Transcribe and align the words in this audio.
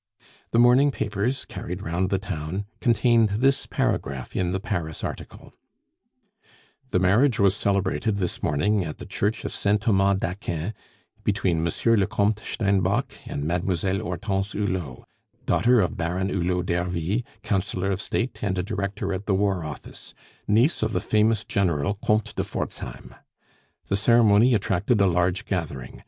The 0.49 0.57
morning 0.57 0.89
papers, 0.89 1.45
carried 1.45 1.83
round 1.83 2.09
the 2.09 2.17
town, 2.17 2.65
contained 2.79 3.29
this 3.37 3.67
paragraph 3.67 4.35
in 4.35 4.51
the 4.51 4.59
Paris 4.59 5.03
article: 5.03 5.53
"The 6.89 6.97
marriage 6.97 7.39
was 7.39 7.55
celebrated 7.55 8.15
this 8.17 8.41
morning, 8.41 8.83
at 8.83 8.97
the 8.97 9.05
Church 9.05 9.45
of 9.45 9.51
Saint 9.51 9.81
Thomas 9.83 10.17
d'Aquin, 10.17 10.73
between 11.23 11.63
Monsieur 11.63 11.95
le 11.95 12.07
Comte 12.07 12.39
Steinbock 12.43 13.11
and 13.27 13.43
Mademoiselle 13.43 13.99
Hortense 13.99 14.53
Hulot, 14.53 15.03
daughter 15.45 15.79
of 15.81 15.97
Baron 15.97 16.29
Hulot 16.29 16.65
d'Ervy, 16.65 17.23
Councillor 17.43 17.91
of 17.91 18.01
State, 18.01 18.39
and 18.43 18.57
a 18.57 18.63
Director 18.63 19.13
at 19.13 19.27
the 19.27 19.35
War 19.35 19.63
Office; 19.63 20.15
niece 20.47 20.81
of 20.81 20.93
the 20.93 20.99
famous 20.99 21.43
General 21.43 21.93
Comte 21.93 22.33
de 22.35 22.43
Forzheim. 22.43 23.13
The 23.87 23.95
ceremony 23.95 24.55
attracted 24.55 24.99
a 24.99 25.05
large 25.05 25.45
gathering. 25.45 25.99